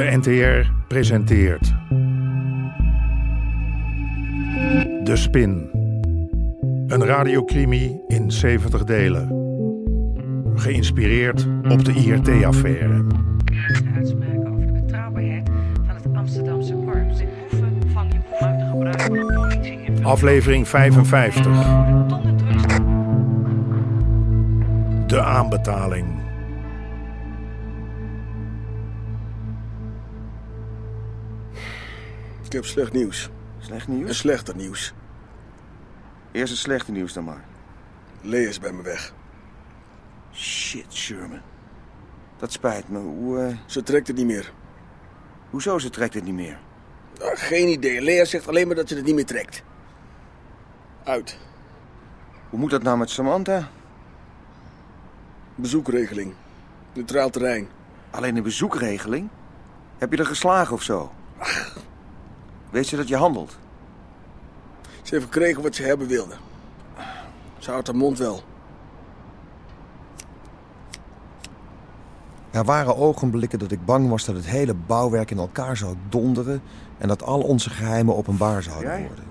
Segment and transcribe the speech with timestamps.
[0.00, 1.74] De NTR presenteert.
[5.04, 5.70] De Spin.
[6.86, 9.28] Een radiocrimi in 70 delen.
[10.54, 13.04] Geïnspireerd op de IRT-affaire.
[13.94, 15.50] uitspraken over de betrouwbaarheid
[15.86, 17.18] van het Amsterdamse korps.
[17.18, 17.26] Je
[17.92, 18.10] van
[19.62, 21.42] in Aflevering 55.
[22.08, 22.64] tonnen drugs.
[25.06, 26.19] De aanbetaling.
[32.50, 33.30] Ik heb slecht nieuws.
[33.58, 34.18] Slecht En nieuws?
[34.18, 34.92] slechter nieuws.
[36.32, 37.44] Eerst het slechte nieuws dan maar.
[38.20, 39.12] Lea is bij me weg.
[40.32, 41.40] Shit, Sherman.
[42.36, 42.98] Dat spijt me.
[42.98, 44.52] Hoe, eh, Ze trekt het niet meer.
[45.50, 46.58] hoezo ze trekt het niet meer?
[47.18, 48.00] Nou, geen idee.
[48.00, 49.62] Lea zegt alleen maar dat ze het niet meer trekt.
[51.04, 51.38] Uit.
[52.48, 53.68] Hoe moet dat nou met Samantha?
[55.54, 56.34] Bezoekregeling.
[56.92, 57.68] Neutraal terrein.
[58.10, 59.28] Alleen een bezoekregeling?
[59.98, 61.12] Heb je er geslagen of zo?
[62.70, 63.58] Weet ze dat je handelt?
[65.02, 66.34] Ze heeft gekregen wat ze hebben wilde.
[67.58, 68.42] Ze houdt haar mond wel.
[72.50, 76.62] Er waren ogenblikken dat ik bang was dat het hele bouwwerk in elkaar zou donderen...
[76.98, 79.06] en dat al onze geheimen openbaar zouden Jij?
[79.06, 79.24] worden.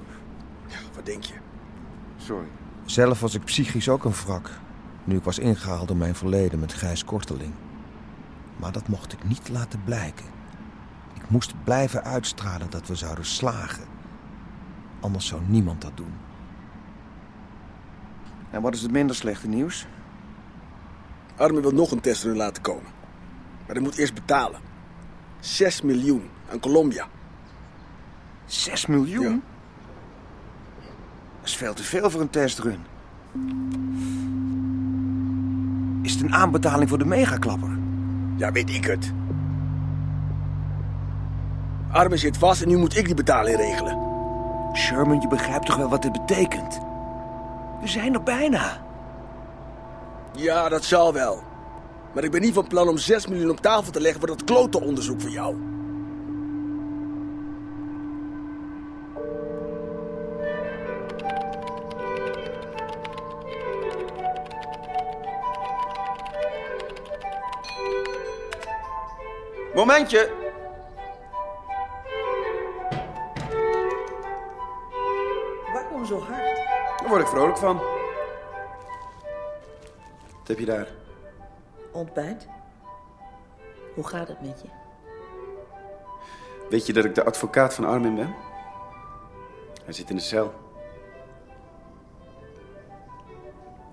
[0.96, 1.34] Wat denk je?
[2.18, 2.48] Sorry.
[2.86, 4.50] Zelf was ik psychisch ook een wrak.
[5.04, 7.54] Nu ik was ingehaald door mijn verleden met Gijs Korteling.
[8.56, 10.26] Maar dat mocht ik niet laten blijken.
[11.30, 13.84] Moest blijven uitstralen dat we zouden slagen.
[15.00, 16.14] Anders zou niemand dat doen.
[18.50, 19.88] En wat is het minder slechte nieuws?
[21.36, 22.92] Armin wil nog een testrun laten komen.
[23.66, 24.60] Maar hij moet eerst betalen.
[25.40, 27.08] 6 miljoen aan Colombia.
[28.46, 29.24] 6 miljoen?
[29.24, 29.40] Ja.
[31.40, 32.80] Dat is veel te veel voor een testrun.
[36.02, 37.78] Is het een aanbetaling voor de megaklapper?
[38.38, 39.12] Ja, weet ik het.
[41.92, 43.98] Armin zit vast en nu moet ik die betaling regelen.
[44.74, 46.80] Sherman, je begrijpt toch wel wat dit betekent?
[47.82, 48.82] We zijn er bijna.
[50.34, 51.44] Ja, dat zal wel.
[52.14, 54.44] Maar ik ben niet van plan om 6 miljoen op tafel te leggen voor dat
[54.44, 55.56] klote onderzoek van jou.
[69.76, 70.39] Momentje.
[77.10, 77.78] Daar word ik vrolijk van.
[80.38, 80.88] Wat heb je daar?
[81.92, 82.48] Ontbijt?
[83.96, 84.68] Hoe gaat het met je?
[86.70, 88.36] Weet je dat ik de advocaat van Armin ben?
[89.84, 90.54] Hij zit in de cel.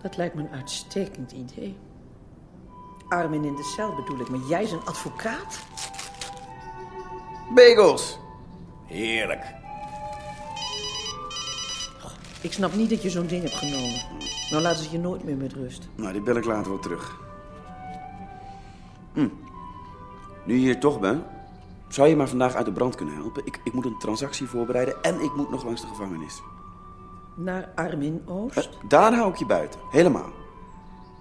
[0.02, 1.78] Dat lijkt me een uitstekend idee.
[3.08, 5.58] Armin in de cel bedoel ik, maar jij zijn advocaat?
[7.54, 8.18] Bagels!
[8.86, 9.44] Heerlijk.
[12.46, 14.00] Ik snap niet dat je zo'n ding hebt genomen.
[14.50, 15.88] Nou laten ze je nooit meer met rust.
[15.94, 17.16] Nou, die bel ik later wel terug.
[19.12, 19.28] Hm.
[20.44, 21.24] Nu je hier toch bent,
[21.88, 23.46] zou je maar vandaag uit de brand kunnen helpen?
[23.46, 26.42] Ik, ik moet een transactie voorbereiden en ik moet nog langs de gevangenis.
[27.34, 28.56] Naar Armin Oost?
[28.56, 30.30] Eh, Daar hou ik je buiten, helemaal.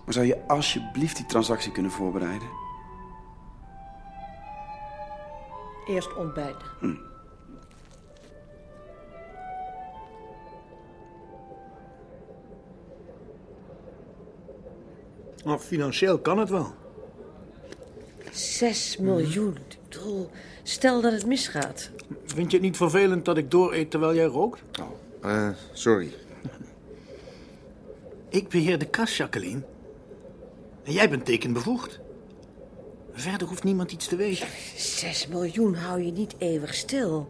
[0.06, 2.48] Maar zou je alsjeblieft die transactie kunnen voorbereiden?
[5.88, 6.68] Eerst ontbijten.
[15.46, 16.74] Nou, financieel kan het wel.
[18.32, 19.58] 6 miljoen.
[19.70, 20.30] Ik bedoel,
[20.64, 21.90] stel dat het misgaat.
[22.26, 24.62] Vind je het niet vervelend dat ik dooreet terwijl jij rookt?
[25.22, 26.14] Eh, sorry.
[28.30, 29.62] Ik beheer de kas, Jacqueline.
[30.84, 32.00] En jij bent tekenbevoegd.
[33.12, 34.48] Verder hoeft niemand iets te weten.
[34.76, 37.30] 6 miljoen hou je niet eeuwig stil.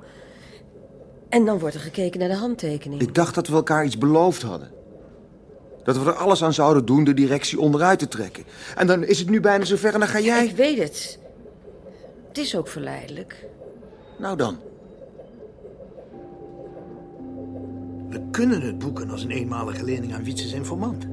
[1.30, 3.02] En dan wordt er gekeken naar de handtekening.
[3.02, 4.72] Ik dacht dat we elkaar iets beloofd hadden.
[5.86, 8.44] Dat we er alles aan zouden doen de directie onderuit te trekken.
[8.76, 10.46] En dan is het nu bijna zover en dan ga jij...
[10.46, 11.20] Ik weet het.
[12.28, 13.46] Het is ook verleidelijk.
[14.18, 14.58] Nou dan.
[18.10, 21.06] We kunnen het boeken als een eenmalige lening aan Wietses informant.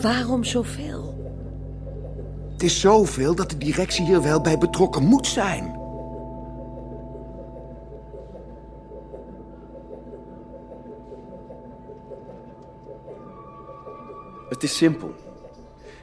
[0.00, 1.14] Waarom zoveel?
[2.52, 5.85] Het is zoveel dat de directie hier wel bij betrokken moet zijn.
[14.48, 15.14] Het is simpel.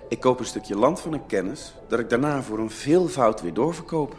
[0.10, 3.54] Ik koop een stukje land van een kennis dat ik daarna voor een veelvoud weer
[3.54, 4.16] doorverkoop.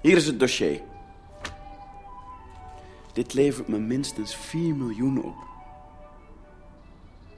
[0.00, 0.80] Hier is het dossier.
[3.12, 5.34] Dit levert me minstens 4 miljoen op.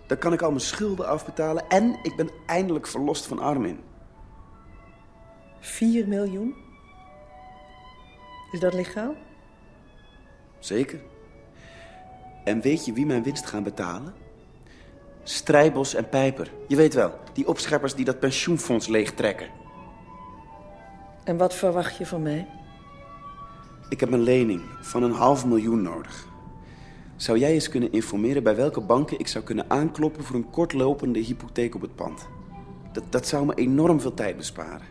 [0.06, 3.80] Dan kan ik al mijn schulden afbetalen en ik ben eindelijk verlost van Armin.
[5.60, 6.54] 4 miljoen?
[8.52, 9.14] Is dat legaal?
[10.58, 11.00] Zeker.
[12.44, 14.23] En weet je wie mijn winst gaan betalen?
[15.24, 16.50] Strijbos en Pijper.
[16.68, 19.48] Je weet wel, die opscheppers die dat pensioenfonds leegtrekken.
[21.24, 22.46] En wat verwacht je van mij?
[23.88, 26.26] Ik heb een lening van een half miljoen nodig.
[27.16, 31.18] Zou jij eens kunnen informeren bij welke banken ik zou kunnen aankloppen voor een kortlopende
[31.18, 32.28] hypotheek op het pand?
[32.92, 34.86] Dat, dat zou me enorm veel tijd besparen.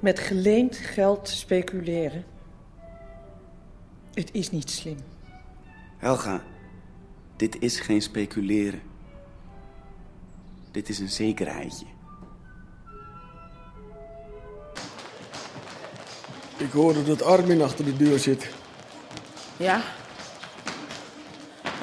[0.00, 2.24] Met geleend geld speculeren.
[4.14, 4.96] Het is niet slim.
[5.96, 6.42] Helga,
[7.42, 8.82] dit is geen speculeren.
[10.70, 11.86] Dit is een zekerheidje.
[16.56, 18.50] Ik hoorde dat Armin achter de deur zit.
[19.56, 19.82] Ja?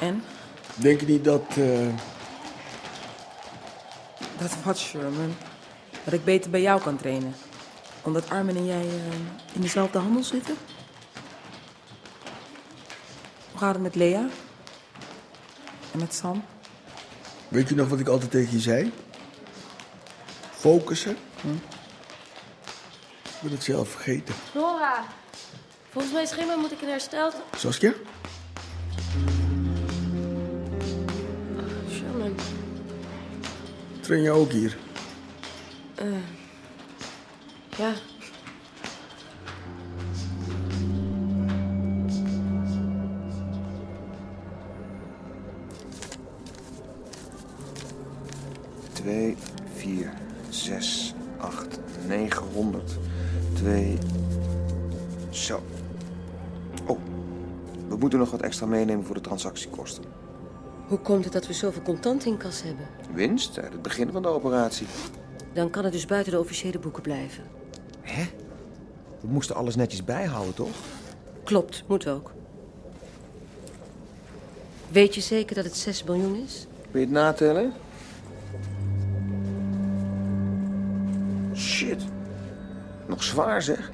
[0.00, 0.22] En?
[0.74, 1.44] Denk je niet dat...
[1.56, 1.88] eh,
[4.38, 5.34] Dat wat, Sherman?
[6.04, 7.34] Dat ik beter bij jou kan trainen.
[8.02, 9.14] Omdat Armin en jij eh,
[9.52, 10.56] in dezelfde handel zitten?
[13.50, 14.28] Hoe gaat het met Lea?
[15.92, 16.44] En met Sam?
[17.48, 18.92] Weet je nog wat ik altijd tegen je zei?
[20.50, 21.16] Focussen?
[23.22, 24.34] Ik ben het zelf vergeten.
[24.54, 25.04] Nora,
[25.90, 27.32] volgens mijn schema moet ik in herstel...
[27.56, 27.92] Saskia?
[31.90, 32.34] Sherman,
[34.00, 34.76] Train je ook hier?
[37.76, 37.92] ja.
[58.20, 60.04] Nog wat extra meenemen voor de transactiekosten.
[60.86, 62.86] Hoe komt het dat we zoveel contant in kas hebben?
[63.14, 64.86] Winst uit het begin van de operatie.
[65.52, 67.44] Dan kan het dus buiten de officiële boeken blijven.
[68.00, 68.24] Hè?
[69.20, 70.76] We moesten alles netjes bijhouden, toch?
[71.44, 72.30] Klopt, moet ook.
[74.88, 76.66] Weet je zeker dat het 6 miljoen is?
[76.90, 77.72] Wil je het natellen?
[81.54, 82.02] Shit.
[83.06, 83.90] Nog zwaar, zeg.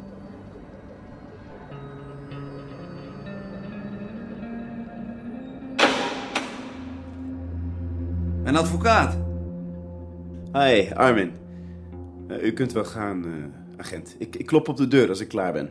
[8.46, 9.16] Een advocaat.
[10.52, 11.32] Hi, Armin.
[12.28, 13.32] Eh, u kunt wel gaan, eh,
[13.76, 14.16] agent.
[14.19, 15.70] Ik, ik klop op de deur als ik klaar ben.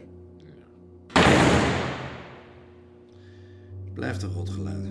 [3.94, 4.86] Blijft een rotgeluid.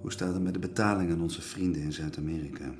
[0.00, 2.74] Hoe staat het met de betaling aan onze vrienden in Zuid-Amerika?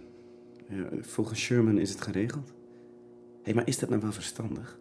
[0.68, 2.48] Ja, volgens Sherman is het geregeld.
[2.48, 2.54] Hé,
[3.42, 4.78] hey, maar is dat nou wel verstandig?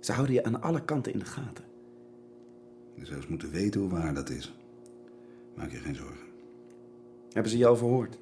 [0.00, 1.64] Ze houden je aan alle kanten in de gaten.
[2.94, 4.54] Je zou eens moeten weten hoe waar dat is.
[5.54, 6.27] Maak je geen zorgen.
[7.32, 8.18] Hebben ze jou verhoord?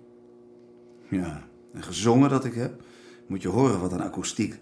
[1.10, 2.82] Ja, en gezongen dat ik heb,
[3.26, 4.58] moet je horen wat een akoestiek.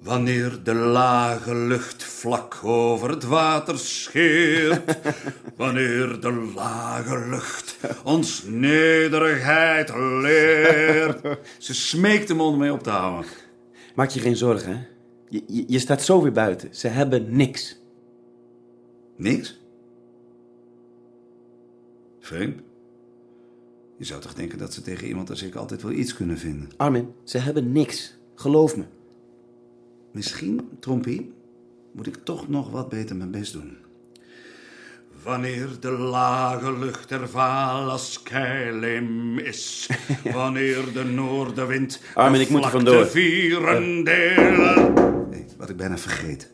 [0.00, 4.98] Wanneer de lage lucht vlak over het water scheert.
[5.56, 11.38] wanneer de lage lucht ons nederigheid leert.
[11.58, 13.30] Ze smeekt hem om mee op te houden.
[13.94, 14.82] Maak je geen zorgen, hè?
[15.28, 16.74] Je, je, je staat zo weer buiten.
[16.74, 17.80] Ze hebben niks.
[19.16, 19.60] Niks?
[22.20, 22.60] Vreemd.
[23.96, 26.68] Je zou toch denken dat ze tegen iemand als ik altijd wel iets kunnen vinden.
[26.76, 28.16] Armin, ze hebben niks.
[28.34, 28.84] Geloof me.
[30.12, 31.32] Misschien, Trompie,
[31.92, 33.76] moet ik toch nog wat beter mijn best doen.
[35.22, 39.90] Wanneer de lage lucht er vaal als keilim is.
[40.32, 43.06] Wanneer de noordenwind Armin, ik moet er vandoor.
[43.06, 44.94] vieren delen.
[45.30, 46.52] Hey, wat ik bijna vergeet.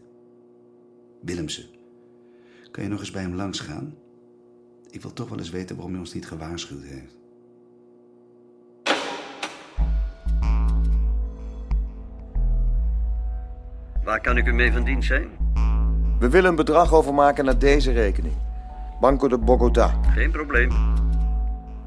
[1.23, 1.65] Willemsen.
[2.71, 3.95] Kan je nog eens bij hem langs gaan?
[4.91, 7.20] Ik wil toch wel eens weten waarom hij ons niet gewaarschuwd heeft.
[14.05, 15.29] Waar kan ik u mee van dienst zijn?
[16.19, 18.35] We willen een bedrag overmaken naar deze rekening.
[19.01, 19.95] Banco de Bogota.
[20.15, 20.71] Geen probleem.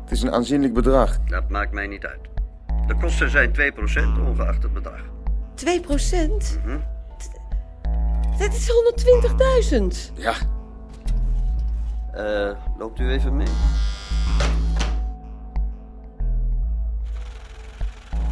[0.01, 1.19] Het is een aanzienlijk bedrag.
[1.19, 2.19] Dat maakt mij niet uit.
[2.87, 3.55] De kosten zijn 2%
[4.27, 5.01] ongeacht het bedrag.
[5.53, 6.59] 2 procent?
[6.65, 6.77] Mhm.
[8.37, 10.11] Dat is 120.000.
[10.15, 10.33] Ja.
[12.13, 13.47] Eh, loopt u even mee?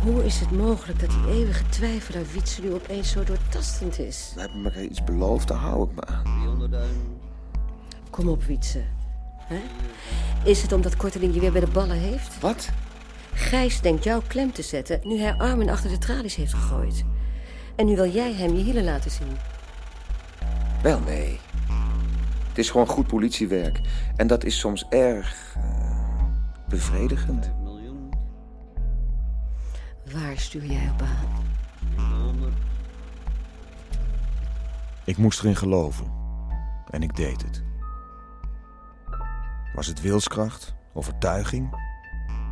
[0.02, 4.32] Hoe is het mogelijk dat die eeuwige twijfelaar Wietse nu opeens zo doortastend is?
[4.36, 6.70] We hebben elkaar iets beloofd, daar hou ik me aan.
[6.72, 8.10] 300.000.
[8.10, 8.82] Kom op, Wietse.
[9.38, 9.60] Hè?
[10.44, 12.40] Is het omdat Korteling je weer bij de ballen heeft?
[12.40, 12.70] Wat?
[13.34, 17.06] Gijs denkt jou klem te zetten nu hij Armin achter de tralies heeft gegooid.
[17.76, 19.38] En nu wil jij hem je hielen laten zien.
[20.82, 21.40] Wel, nee.
[22.48, 23.82] Het is gewoon goed politiewerk.
[24.16, 25.56] En dat is soms erg...
[25.56, 26.24] eh,
[26.68, 27.52] bevredigend.
[30.14, 31.30] Waar stuur jij op aan?
[35.06, 36.06] Ik moest erin geloven.
[36.90, 37.64] En ik deed het.
[39.76, 41.76] Was het wilskracht, overtuiging,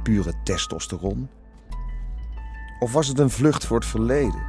[0.04, 1.30] pure testosteron?
[2.80, 4.44] Of was het een vlucht voor het verleden?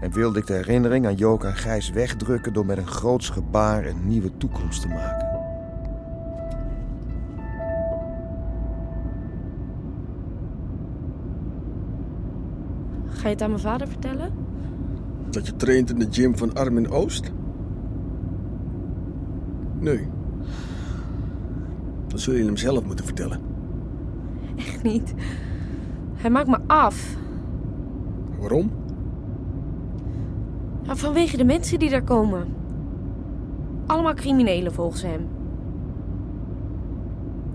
[0.00, 3.86] En wilde ik de herinnering aan Jook en Gijs wegdrukken door met een groots gebaar
[3.86, 5.29] een nieuwe toekomst te maken?
[13.20, 14.32] Ga je het aan mijn vader vertellen?
[15.30, 17.32] Dat je traint in de gym van Armin Oost?
[19.78, 20.08] Nee.
[22.06, 23.40] Dat zul je hem zelf moeten vertellen.
[24.56, 25.14] Echt niet.
[26.14, 27.16] Hij maakt me af.
[28.38, 28.70] Waarom?
[30.84, 32.46] Nou, vanwege de mensen die daar komen.
[33.86, 35.26] Allemaal criminelen volgens hem.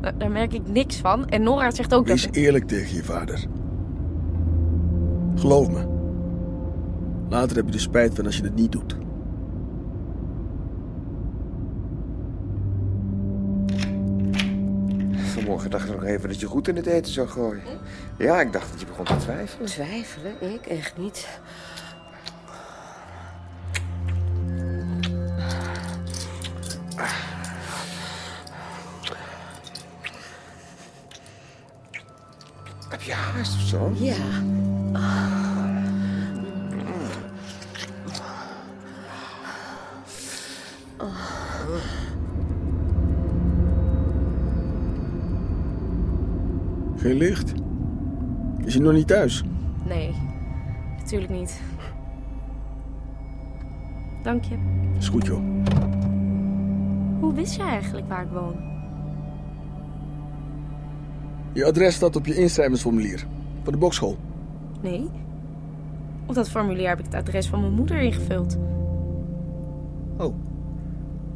[0.02, 1.28] Nou, Daar merk ik niks van.
[1.28, 2.36] En Nora zegt ook Wees dat...
[2.36, 3.46] eerlijk tegen je vader.
[5.36, 5.94] Geloof me.
[7.30, 8.96] Later heb je er spijt van als je het niet doet.
[15.34, 17.64] Vanmorgen dacht ik nog even dat je goed in het eten zou gooien.
[18.18, 19.68] Ja, ik dacht dat je begon te twijfelen.
[19.68, 20.54] Twijfelen?
[20.54, 21.28] Ik echt niet.
[46.96, 47.54] Geen licht?
[48.64, 49.44] Is je nog niet thuis?
[49.88, 50.14] Nee,
[50.98, 51.62] natuurlijk niet.
[54.24, 54.56] Dank je.
[54.98, 55.42] Is goed, joh.
[57.20, 58.56] Hoe wist jij eigenlijk waar ik woon?
[61.54, 63.28] Je adres staat op je inschrijvingsformulier.
[63.64, 64.18] Van de bokschool.
[64.82, 65.10] Nee.
[66.26, 68.58] Op dat formulier heb ik het adres van mijn moeder ingevuld.
[70.18, 70.36] Oh.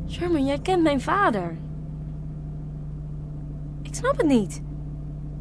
[0.10, 1.58] Sherman, jij kent mijn vader.
[3.82, 4.62] Ik snap het niet.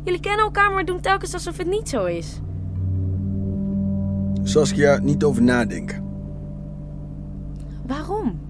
[0.04, 2.40] Jullie kennen elkaar, maar doen telkens alsof het niet zo is.
[4.42, 6.04] Saskia, niet over nadenken.
[7.86, 8.40] Waarom?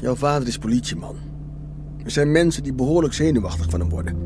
[0.00, 1.16] Jouw vader is politieman.
[2.04, 4.16] Er zijn mensen die behoorlijk zenuwachtig van hem worden.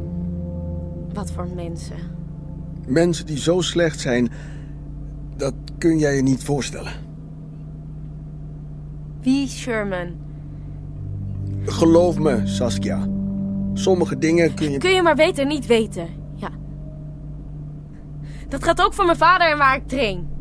[1.13, 1.97] Wat voor mensen?
[2.87, 4.31] Mensen die zo slecht zijn,
[5.37, 6.93] dat kun jij je niet voorstellen.
[9.25, 10.17] Wie Sherman?
[11.67, 13.09] Geloof me, Saskia.
[13.75, 14.79] Sommige dingen kun je...
[14.79, 16.09] Kun je maar weten, niet weten.
[16.35, 16.51] Ja.
[18.49, 20.33] Dat gaat ook voor mijn vader en waar ik train.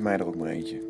[0.00, 0.80] Mij er ook maar eentje.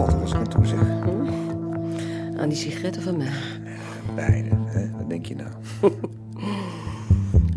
[0.00, 0.80] God, was ik zeg.
[2.36, 3.32] Aan die sigaretten van mij.
[4.14, 4.90] Beide, hè?
[4.90, 5.50] Wat denk je nou?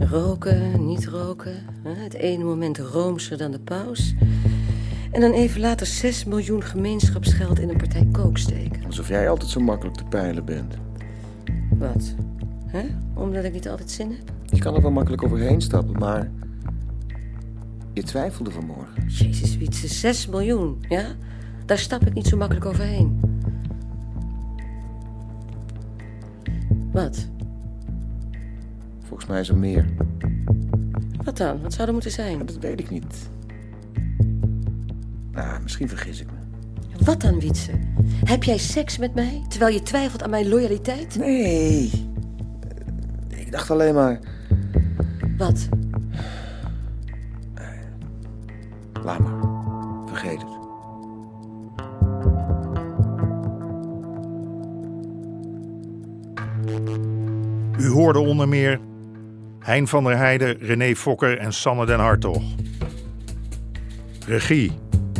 [0.10, 1.56] Roken, niet roken.
[1.84, 2.04] hè?
[2.04, 4.16] Het ene moment roomser dan de paus.
[5.12, 8.86] En dan even later 6 miljoen gemeenschapsgeld in een partij kook steken.
[8.86, 10.74] Alsof jij altijd zo makkelijk te peilen bent.
[11.70, 12.16] Wat?
[12.66, 12.86] Hè?
[13.14, 14.32] Omdat ik niet altijd zin heb?
[14.46, 16.32] Je kan er wel makkelijk overheen stappen, maar...
[17.94, 19.08] Je twijfelde vanmorgen.
[19.08, 21.06] Jezus, Wietse, 6 miljoen, ja?
[21.65, 23.20] Daar stap ik niet zo makkelijk overheen.
[26.91, 27.27] Wat?
[29.03, 29.86] Volgens mij is er meer.
[31.24, 31.62] Wat dan?
[31.62, 32.46] Wat zou er moeten zijn?
[32.46, 33.29] Dat weet ik niet.
[35.32, 36.41] Nou, misschien vergis ik me.
[37.05, 37.72] Wat dan, Wietse?
[38.24, 41.15] Heb jij seks met mij, terwijl je twijfelt aan mijn loyaliteit?
[41.15, 41.91] Nee.
[43.29, 44.20] Ik dacht alleen maar...
[45.38, 45.67] Wat?
[49.03, 49.41] Laat maar.
[50.05, 50.52] Vergeet het.
[57.84, 58.80] U hoorde onder meer
[59.60, 62.42] Hein van der Heijden, René Fokker en Sanne den Hartog.
[64.25, 64.72] Regie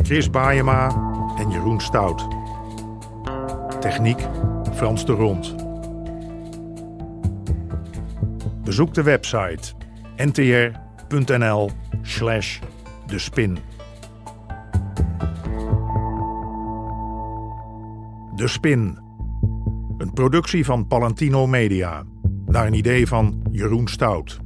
[0.02, 0.88] Chris Baayema
[1.38, 2.28] en Jeroen Stout.
[3.80, 4.18] Techniek
[4.74, 5.54] Frans de Rond.
[8.64, 9.72] Bezoek de website
[10.16, 11.70] ntr.nl
[12.02, 12.60] slash
[13.06, 13.58] de spin.
[18.36, 18.98] De Spin.
[19.98, 22.04] Een productie van Palantino Media.
[22.54, 24.43] Naar een idee van Jeroen Stout.